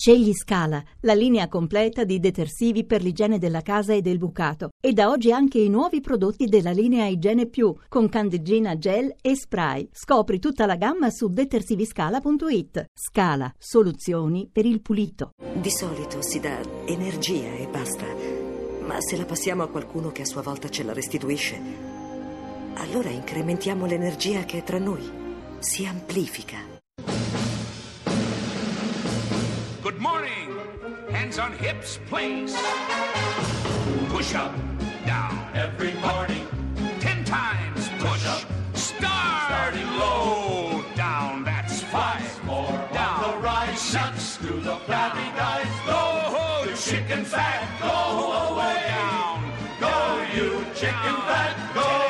[0.00, 4.70] Scegli Scala, la linea completa di detersivi per l'igiene della casa e del bucato.
[4.82, 9.36] E da oggi anche i nuovi prodotti della linea Igiene Più, con candeggina gel e
[9.36, 9.90] spray.
[9.92, 12.86] Scopri tutta la gamma su detersiviscala.it.
[12.94, 15.32] Scala, soluzioni per il pulito.
[15.52, 18.06] Di solito si dà energia e basta.
[18.86, 21.60] Ma se la passiamo a qualcuno che a sua volta ce la restituisce,
[22.76, 25.06] allora incrementiamo l'energia che è tra noi.
[25.58, 26.79] Si amplifica.
[29.90, 30.56] Good morning.
[31.10, 32.54] Hands on hips, please.
[34.08, 34.54] Push up,
[35.04, 35.36] down.
[35.52, 36.46] Every morning.
[37.00, 38.24] Ten times push.
[38.24, 38.44] up.
[38.72, 39.50] Start.
[39.50, 40.84] Starting low.
[40.94, 41.42] Down.
[41.42, 42.22] That's five.
[42.22, 43.24] Once more Down.
[43.24, 43.80] on the rise.
[43.80, 44.36] Six.
[44.36, 45.66] To the flabby guys.
[45.84, 47.66] Go, Go, the chicken fat.
[47.82, 48.84] go away.
[48.94, 49.42] Down.
[49.80, 51.74] Go, you chicken fat.
[51.74, 52.09] Go.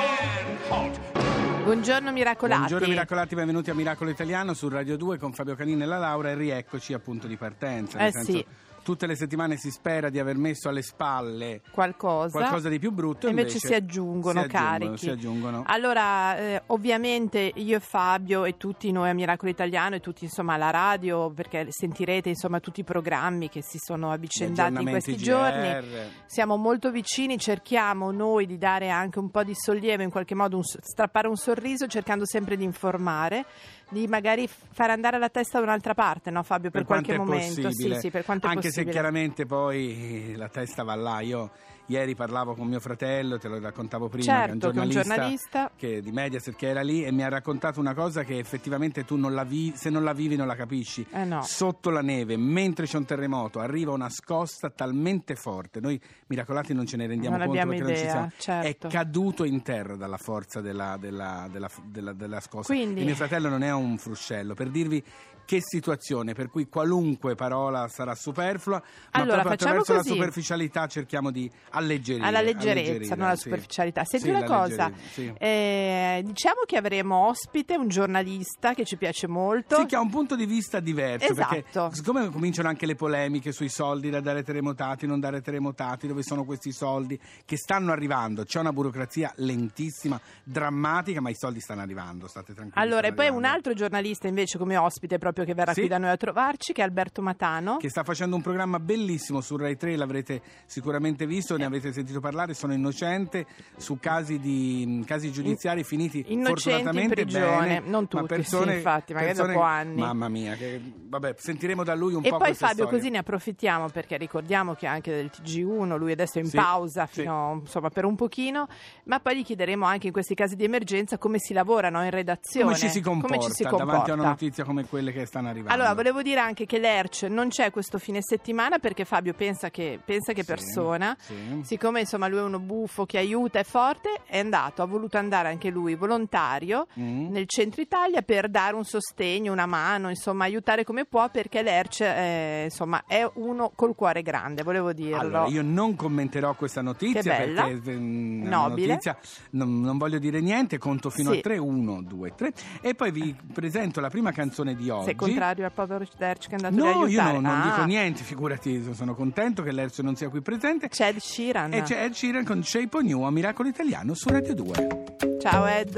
[1.71, 2.59] Buongiorno miracolati.
[2.59, 6.31] Buongiorno Miracolati, benvenuti a Miracolo Italiano su Radio 2 con Fabio Canini e la Laura
[6.31, 8.05] e rieccoci appunto di partenza.
[8.05, 8.45] Eh sì.
[8.83, 13.27] Tutte le settimane si spera di aver messo alle spalle qualcosa, qualcosa di più brutto.
[13.27, 14.99] e invece, invece si aggiungono si aggiungono, carichi.
[14.99, 15.63] si aggiungono.
[15.67, 20.55] Allora, eh, ovviamente io e Fabio e tutti noi a Miracolo Italiano e tutti insomma
[20.55, 25.31] alla radio, perché sentirete insomma tutti i programmi che si sono avvicendati in questi aggiornamenti
[25.31, 25.69] giorni.
[25.71, 26.09] GR.
[26.27, 30.57] Siamo molto vicini, cerchiamo noi di dare anche un po' di sollievo, in qualche modo
[30.57, 33.45] un strappare un sorriso, cercando sempre di informare,
[33.91, 37.71] di magari far andare la testa da un'altra parte, no Fabio, per, quanto qualche momento.
[37.73, 41.21] Sì, sì, per quanto Anche se chiaramente poi la testa va là.
[41.21, 41.51] Io
[41.91, 44.69] ieri parlavo con mio fratello, te lo raccontavo prima, Certo, che è un che è
[44.85, 45.71] un giornalista, giornalista.
[45.77, 49.17] che- di Mediaset che era lì e mi ha raccontato una cosa che effettivamente tu
[49.17, 51.05] non la vi- se non la vivi non la capisci.
[51.11, 51.43] Eh no.
[51.43, 55.81] Sotto la neve, mentre c'è un terremoto, arriva una scossa talmente forte.
[55.81, 58.31] Noi miracolati non ce ne rendiamo Non conto perché non ci idea, siamo.
[58.39, 58.87] certo.
[58.87, 62.73] È caduto in terra dalla forza della, della- della- della- scossa.
[62.73, 65.03] Quindi- E mio fratello non è un fruscello, per dirvi
[65.45, 68.85] che situazione per cui qualunque parola sarà superflua, ma
[69.21, 70.09] Allora, proprio attraverso così.
[70.11, 71.51] la superficialità cerchiamo di
[71.81, 72.27] alleggerire.
[72.27, 74.05] alla leggerezza, alleggerire, non alla superficialità.
[74.05, 74.91] Senti una cosa,
[75.39, 79.77] eh, diciamo che avremo ospite un giornalista che ci piace molto.
[79.77, 81.63] Sì, che ha un punto di vista diverso Esatto.
[81.73, 86.23] perché siccome cominciano anche le polemiche sui soldi da dare terremotati, non dare terremotati, dove
[86.23, 91.81] sono questi soldi che stanno arrivando, c'è una burocrazia lentissima, drammatica, ma i soldi stanno
[91.81, 92.85] arrivando, state tranquilli.
[92.87, 93.57] Allora, e poi un arrivando.
[93.57, 95.81] altro giornalista invece come ospite proprio che verrà Sì.
[95.81, 97.77] qui da noi a trovarci, che è Alberto Matano.
[97.79, 102.21] che sta facendo un programma bellissimo su Rai 3, l'avrete sicuramente visto, ne avete sentito
[102.21, 107.81] parlare, sono innocente su casi, di, mh, casi giudiziari finiti Innocenti in fortunatamente prigione, bene,
[107.89, 110.01] non ma tutti, persone, sì, infatti, magari persone- dopo anni.
[110.01, 112.99] Mamma mia, che, vabbè, sentiremo da lui un E po' poi queste Fabio, storie.
[112.99, 117.07] così ne approfittiamo perché ricordiamo che anche del TG1 lui adesso è in Sì, pausa
[117.07, 117.21] sì.
[117.21, 118.67] fino insomma per un pochino,
[119.05, 122.11] ma poi gli chiederemo anche in questi casi di emergenza come si lavora no, in
[122.11, 124.13] redazione, Come ci si comporta, come ci si davanti a comporta.
[124.15, 125.73] una notizia come quelle che stanno arrivando?
[125.75, 129.99] Allora, volevo dire anche che l'ERC non c'è questo fine settimana perché Fabio pensa che,
[130.05, 131.35] pensa che Sì, persona, sì.
[131.63, 135.49] Siccome insomma lui è uno buffo che aiuta, è forte, è andato, ha voluto andare
[135.49, 137.31] anche lui volontario Mm.
[137.31, 142.01] nel centro Italia per dare un sostegno, una mano, insomma aiutare come può perché l'ERC
[142.01, 145.19] eh, insomma è uno col cuore grande, volevo dirlo.
[145.19, 148.87] Allora, io non commenterò questa notizia perché mm, è una Nobile.
[148.89, 149.19] notizia,
[149.51, 151.39] non, non voglio dire niente, conto fino Sì.
[151.39, 155.05] a 3, 1, 2, 3 e poi vi presento la prima canzone di oggi.
[155.07, 157.33] Sei contrario al povero Lerch che è andato a No, io aiutare?
[157.33, 160.89] non, Ah, dico niente, figurati, sono contento che l'Erzo non sia qui presente.
[160.89, 161.73] C'è Ed Sheeran.
[161.73, 165.39] E c'è Ed Sheeran con Shape on You a Miracolo Italiano su Radio 2.
[165.41, 165.91] Ciao Ed.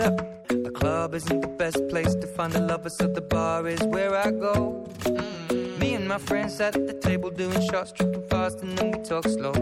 [0.47, 4.14] The club isn't the best place to find the lovers, so the bar is where
[4.14, 4.86] I go.
[5.80, 9.26] Me and my friends at the table doing shots, tripping fast, and then we talk
[9.26, 9.53] slow.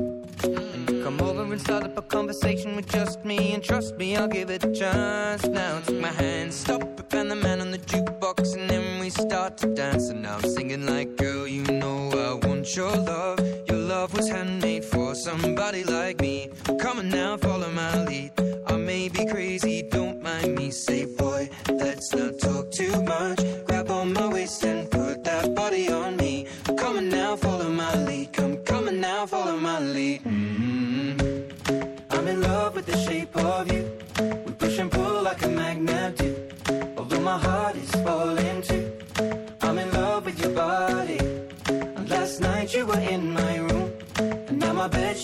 [0.45, 4.17] And you come over and start up a conversation with just me, and trust me,
[4.17, 5.47] I'll give it a chance.
[5.47, 8.70] Now take my hand, stop it, and the man on the jukebox, and
[9.11, 10.09] start to dance.
[10.09, 13.39] And now I'm singing like, girl, you know I want your love.
[13.69, 16.51] Your love was handmade for somebody like me.
[16.81, 18.33] Come on now, follow my lead.
[18.67, 20.71] I may be crazy, don't mind me.
[20.71, 21.40] Say, boy,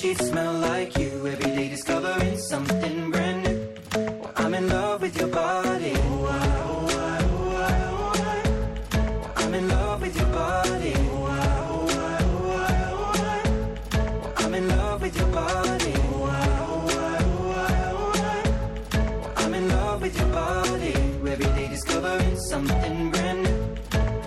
[0.06, 1.26] sheets smell like you.
[1.26, 3.58] Every day discovering something brand new.
[4.37, 5.94] I'm in love with your body.
[9.43, 10.94] I'm in love with your body.
[14.43, 15.94] I'm in love with your body.
[19.43, 20.93] I'm in love with your body.
[21.32, 23.58] Every day discovering something brand new.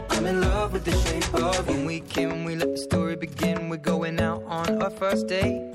[0.09, 1.73] I'm in love with the shape of you.
[1.73, 3.69] When we came, we let the story begin?
[3.69, 5.68] We're going out on our first date.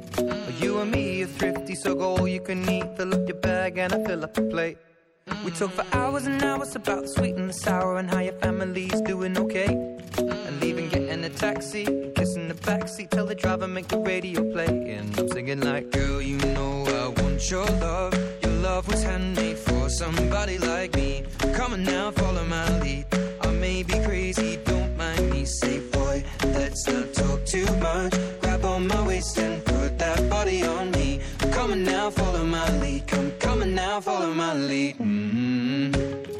[0.74, 2.96] You and me are thrifty, so go all you can eat.
[2.96, 4.76] Fill up your bag and I fill up the plate.
[5.44, 8.32] We talk for hours and hours about the sweet and the sour and how your
[8.40, 9.68] family's doing okay.
[10.18, 11.84] And leaving, getting a taxi,
[12.16, 14.66] kissing the backseat, tell the driver make the radio play.
[14.66, 18.12] And I'm singing like, girl, you know I want your love.
[18.42, 21.22] Your love was handmade for somebody like me.
[21.52, 23.06] Come on now, follow my lead.
[23.42, 25.44] I may be crazy, don't mind me.
[25.44, 28.23] Say, boy, let's not talk too much.
[32.04, 33.06] Now, follow my lead.
[33.40, 34.96] Come, on now, follow my lead.
[34.96, 36.33] hmm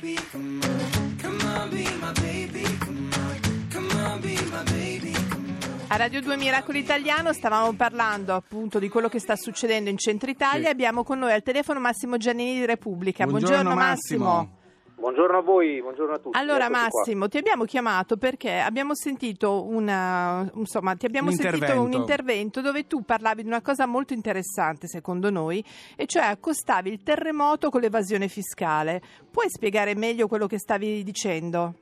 [0.00, 0.18] baby.
[0.30, 1.16] Come on.
[1.20, 2.62] Come on, be my baby.
[2.78, 3.68] Come on.
[3.72, 5.12] Come on, be my baby.
[5.12, 5.86] Come on.
[5.88, 10.30] A Radio 2 Miracolo Italiano stavamo parlando appunto di quello che sta succedendo in centro
[10.30, 10.66] Italia.
[10.66, 10.70] Sì.
[10.70, 13.26] Abbiamo con noi al telefono Massimo Giannini di Repubblica.
[13.26, 14.62] Buongiorno, Massimo.
[15.04, 16.38] Buongiorno a voi, buongiorno a tutti.
[16.38, 16.80] Allora Eccoci qua.
[16.80, 21.84] Massimo, ti abbiamo chiamato perché abbiamo sentito una, insomma, ti abbiamo Un sentito intervento.
[21.84, 25.62] un intervento dove tu parlavi di una cosa molto interessante secondo noi,
[25.94, 29.02] e cioè accostavi il terremoto con l'evasione fiscale.
[29.30, 31.74] Puoi spiegare meglio quello che stavi dicendo?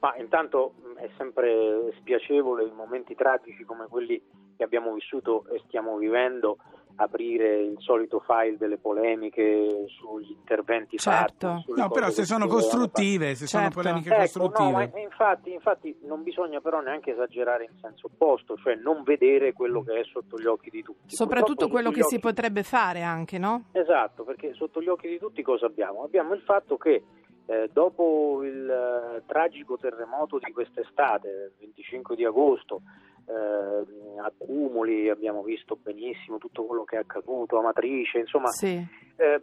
[0.00, 4.20] Ma intanto mh, è sempre spiacevole in momenti tragici come quelli
[4.56, 6.56] che abbiamo vissuto e stiamo vivendo
[7.02, 11.62] aprire il solito file delle polemiche sugli interventi Certo.
[11.66, 11.80] fatti.
[11.80, 13.80] No, però se sono costruttive, se sono Certo.
[13.80, 14.20] polemiche fare.
[14.22, 14.82] costruttive.
[14.84, 19.52] Ecco, no, infatti, infatti non bisogna però neanche esagerare in senso opposto, cioè non vedere
[19.52, 21.14] quello che è sotto gli occhi di tutti.
[21.14, 23.64] Soprattutto Purtroppo quello che gli si occhi- potrebbe fare anche, no?
[23.72, 26.02] Esatto, perché sotto gli occhi di tutti cosa abbiamo?
[26.04, 27.02] Abbiamo il fatto che
[27.46, 32.82] eh, dopo il eh, tragico terremoto di quest'estate, il 25 di agosto,
[33.26, 38.84] eh, a Cumuli abbiamo visto benissimo tutto quello che è accaduto, Amatrice, insomma Sì.
[39.16, 39.40] eh,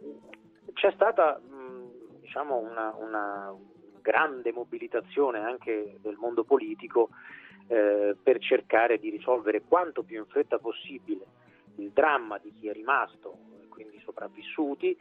[0.72, 3.54] c'è stata mh, diciamo una, una
[4.00, 7.10] grande mobilitazione anche del mondo politico
[7.68, 11.26] eh, per cercare di risolvere quanto più in fretta possibile
[11.76, 13.38] il dramma di chi è rimasto,
[13.68, 14.96] quindi sopravvissuti,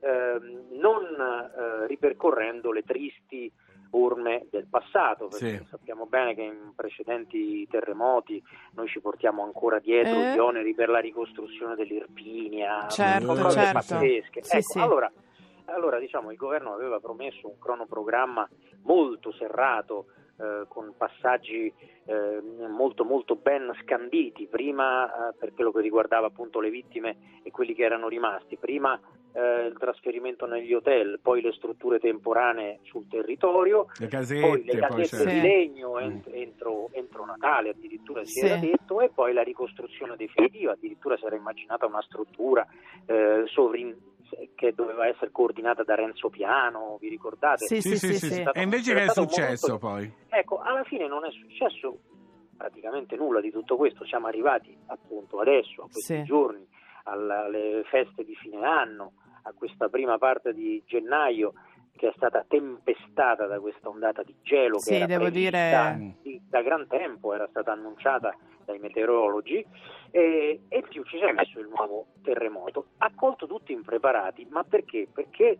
[0.00, 3.50] ehm, non eh, ripercorrendo le tristi
[3.90, 5.64] orme del passato, perché Sì.
[5.68, 8.42] sappiamo bene che in precedenti terremoti
[8.74, 10.34] noi ci portiamo ancora dietro Eh?
[10.34, 13.72] gli oneri per la ricostruzione dell'Irpinia, Certo, cose certo.
[13.72, 14.42] pazzesche.
[14.42, 14.78] Sì, Ecco, sì.
[14.78, 15.12] Allora,
[15.66, 18.48] allora, diciamo, il governo aveva promesso un cronoprogramma
[18.82, 20.06] molto serrato,
[20.40, 21.72] eh, con passaggi
[22.06, 27.50] eh, molto molto ben scanditi, prima eh, per quello che riguardava appunto le vittime e
[27.50, 28.98] quelli che erano rimasti, prima
[29.32, 34.78] eh, il trasferimento negli hotel, poi le strutture temporanee sul territorio, Le poi casette, le
[34.78, 35.34] poi casette c'è- Sì.
[35.34, 36.34] di legno ent- Mm.
[36.34, 38.46] entro, entro Natale addirittura si Sì.
[38.46, 42.66] era detto e poi la ricostruzione definitiva, addirittura si era immaginata una struttura
[43.06, 43.96] eh, sovrin-
[44.54, 47.66] che doveva essere coordinata da Renzo Piano, vi ricordate?
[47.66, 48.34] Sì, Sì, sì, sì, sì.
[48.42, 50.12] stato- E invece che è successo momento- poi?
[50.28, 51.98] Ecco, alla fine non è successo
[52.56, 56.22] praticamente nulla di tutto questo, siamo arrivati appunto adesso, a questi Sì.
[56.24, 56.64] giorni,
[57.04, 61.52] alle feste di fine anno, a questa prima parte di gennaio
[61.96, 66.40] che è stata tempestata da questa ondata di gelo Sì, che era devo dire- di-
[66.48, 69.64] da gran tempo, era stata annunciata dai meteorologi
[70.10, 72.86] e, e più ci si è messo il nuovo terremoto.
[72.98, 75.08] Ha colto tutti impreparati, ma perché?
[75.12, 75.58] Perché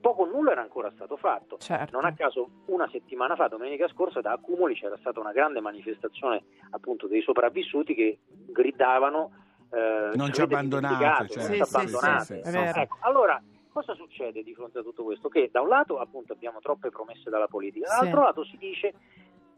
[0.00, 1.58] poco nulla era ancora stato fatto.
[1.58, 1.92] Certo.
[1.94, 6.42] Non a caso una settimana fa, domenica scorsa, da Accumuli c'era stata una grande manifestazione
[6.70, 8.18] appunto dei sopravvissuti che
[8.48, 9.41] gridavano
[9.72, 11.38] eh, Non ci abbandonate, certo.
[11.38, 12.42] non Sì, sì, abbandonate.
[12.44, 12.80] sì, vero.
[12.80, 15.28] Ecco, allora, cosa succede di fronte a tutto questo?
[15.28, 17.96] Che da un lato appunto abbiamo troppe promesse dalla politica, Sì.
[17.96, 18.94] dall'altro lato si dice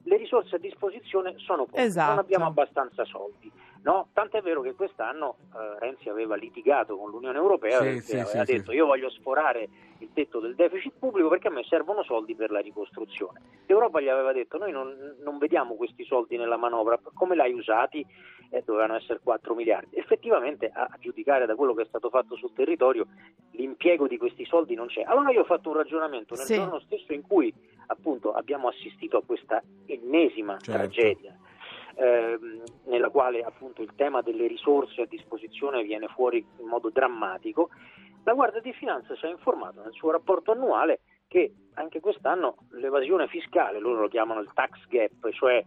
[0.06, 2.10] le risorse a disposizione sono poche, Esatto.
[2.10, 3.50] non abbiamo abbastanza soldi.
[3.84, 4.08] No?
[4.14, 8.44] Tant'è vero che quest'anno eh, Renzi aveva litigato con l'Unione Europea Sì, perché sì, aveva
[8.46, 8.76] sì, detto sì.
[8.78, 9.68] io voglio sforare
[9.98, 13.40] il tetto del deficit pubblico perché a me servono soldi per la ricostruzione.
[13.66, 18.04] L'Europa gli aveva detto noi non, non vediamo questi soldi nella manovra, come l'hai usati?
[18.54, 19.96] Eh, dovevano essere 4 miliardi.
[19.96, 23.06] Effettivamente a giudicare da quello che è stato fatto sul territorio
[23.50, 25.02] l'impiego di questi soldi non c'è.
[25.02, 26.54] Allora io ho fatto un ragionamento nel Sì.
[26.54, 27.52] giorno stesso in cui
[27.88, 30.70] appunto abbiamo assistito a questa ennesima Certo.
[30.70, 31.36] tragedia
[31.96, 37.70] ehm, nella quale appunto il tema delle risorse a disposizione viene fuori in modo drammatico,
[38.22, 43.26] la Guardia di Finanza ci ha informato nel suo rapporto annuale che anche quest'anno l'evasione
[43.26, 45.64] fiscale, loro lo chiamano il tax gap, cioè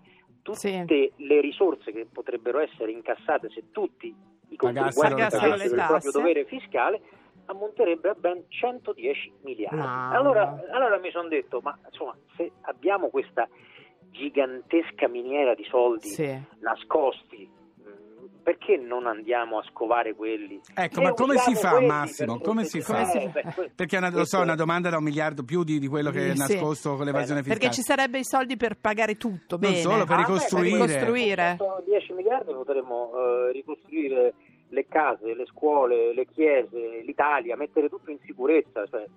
[0.54, 1.12] tutte Sì.
[1.25, 4.08] le risorse che potrebbero essere incassate se tutti
[4.50, 7.01] i contribuenti pagassero il proprio dovere fiscale
[7.48, 9.75] ammonterebbe a ben 110 miliardi.
[9.77, 10.10] No.
[10.12, 13.48] Allora, allora mi sono detto, ma insomma, se abbiamo questa
[14.12, 16.42] gigantesca miniera di soldi Sì.
[16.60, 17.50] nascosti,
[18.48, 20.62] perché non andiamo a scovare quelli?
[20.74, 22.38] Ecco, E ma come si fa, Massimo?
[22.38, 23.12] per- Come si fa?
[23.12, 25.80] Eh, beh, Perché è una, lo so, questo- una domanda da un miliardo più di,
[25.80, 26.38] di quello che è Sì.
[26.54, 27.60] nascosto con l'evasione fiscale.
[27.60, 29.82] Perché ci sarebbe i soldi per pagare tutto, Non bene.
[29.82, 30.72] solo, per Ah, beh, ricostruire.
[30.86, 31.56] ricostruire.
[31.58, 34.34] Con 10 miliardi potremmo eh, ricostruire
[34.70, 38.86] le case, le scuole, le chiese, l'Italia, mettere tutto in sicurezza.
[38.89, 39.08] Cioè,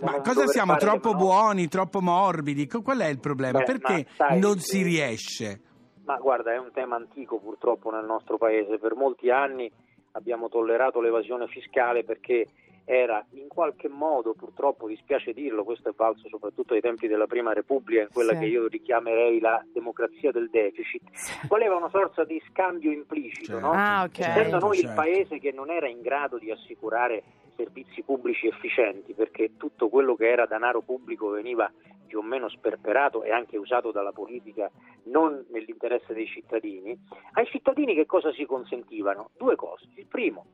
[0.00, 2.68] Ma cosa siamo troppo buoni, troppo morbidi?
[2.68, 3.58] Qual è il problema?
[3.58, 5.60] Beh, Perché sai, non si eh, riesce?
[6.04, 8.78] Ma guarda, è un tema antico purtroppo nel nostro paese.
[8.78, 9.70] Per molti anni
[10.12, 12.46] abbiamo tollerato l'evasione fiscale perché
[12.84, 17.52] era in qualche modo, purtroppo dispiace dirlo, questo è valso soprattutto ai tempi della Prima
[17.52, 18.38] Repubblica, in quella Sì.
[18.40, 21.02] che io richiamerei la democrazia del deficit,
[21.46, 23.72] voleva una sorta di scambio implicito, Certo, no?
[23.72, 24.18] Ah, ok.
[24.18, 25.00] essendo noi il certo.
[25.00, 27.22] paese che non era in grado di assicurare
[27.54, 31.70] servizi pubblici efficienti, perché tutto quello che era denaro pubblico veniva
[32.10, 34.68] più o meno sperperato e anche usato dalla politica
[35.04, 36.98] non nell'interesse dei cittadini,
[37.34, 39.30] ai cittadini che cosa si consentivano?
[39.36, 39.86] Due cose.
[39.94, 40.44] Il primo,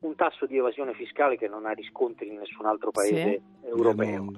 [0.00, 4.32] un tasso di evasione fiscale che non ha riscontri in nessun altro paese Nel europeo.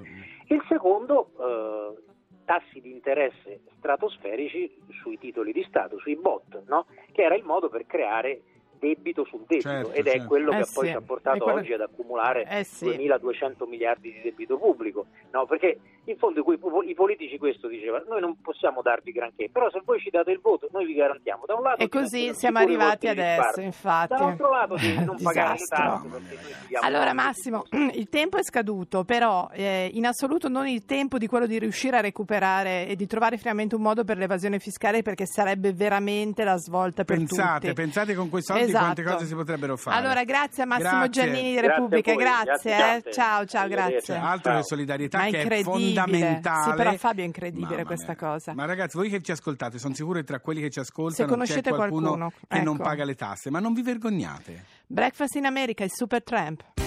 [0.49, 2.01] Il secondo, eh,
[2.43, 4.69] tassi di interesse stratosferici
[5.01, 6.85] sui titoli di Stato, sui bot, no?
[7.13, 8.41] che era il modo per creare
[8.79, 10.27] debito sul debito Certo, ed è certo.
[10.27, 12.85] quello Eh che sì, poi ci ha portato quello- oggi ad accumulare Eh sì.
[12.85, 15.05] 2200 miliardi di debito pubblico.
[15.31, 16.43] No, perché in fondo
[16.85, 20.39] i, politici questo dicevano, noi non possiamo darvi granché, però se voi ci date il
[20.41, 24.13] voto noi vi garantiamo da un lato E così siamo arrivati adesso, infatti.
[24.15, 25.25] Dall'altro lato non ci
[26.67, 31.27] diamo Allora Massimo, il tempo è scaduto, però eh, in assoluto non il tempo di
[31.27, 35.25] quello di riuscire a recuperare e di trovare finalmente un modo per l'evasione fiscale perché
[35.25, 37.81] sarebbe veramente la svolta per Pensate, tutti.
[37.81, 38.83] pensate con quei soldi Esatto.
[38.83, 39.97] quante cose si potrebbero fare.
[39.97, 41.09] Allora grazie a Massimo Grazie.
[41.09, 42.75] Giannini di Repubblica, grazie.
[42.75, 43.13] grazie eh.
[43.13, 44.15] Ciao, ciao, grazie.
[44.15, 44.59] Altro Ciao.
[44.61, 46.71] che solidarietà che è fondamentale.
[46.71, 48.29] Sì, però Fabio è incredibile Mamma questa mia.
[48.29, 48.53] cosa.
[48.53, 51.25] Ma ragazzi, voi che ci ascoltate, sono sicuro che tra quelli che ci ascoltano Se
[51.25, 52.83] conoscete c'è qualcuno, qualcuno, che non ecco.
[52.83, 54.63] paga le tasse, ma non vi vergognate.
[54.87, 56.86] Breakfast in America, il Super Tramp.